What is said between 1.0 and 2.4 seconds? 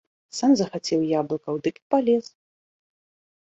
яблыкаў, дык і палез!